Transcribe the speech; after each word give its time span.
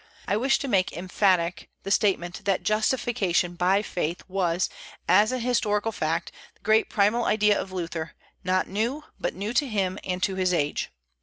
I 0.27 0.35
wish 0.35 0.57
to 0.57 0.67
make 0.67 0.97
emphatic 0.97 1.69
the 1.83 1.91
statement 1.91 2.43
that 2.45 2.63
justification 2.63 3.53
by 3.53 3.83
faith 3.83 4.23
was, 4.27 4.67
as 5.07 5.31
an 5.31 5.41
historical 5.41 5.91
fact, 5.91 6.31
the 6.55 6.61
great 6.61 6.89
primal 6.89 7.25
idea 7.25 7.61
of 7.61 7.71
Luther; 7.71 8.13
not 8.43 8.67
new, 8.67 9.03
but 9.19 9.35
new 9.35 9.53
to 9.53 9.67
him 9.67 9.99
and 10.03 10.23
to 10.23 10.33
his 10.33 10.55
age. 10.55 10.89